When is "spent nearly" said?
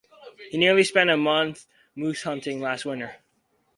0.81-1.13